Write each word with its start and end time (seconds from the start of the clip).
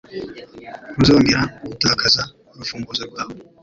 ntuzongera 0.93 1.41
gutakaza 1.69 2.21
urufunguzo 2.53 3.03
rwawe 3.09 3.35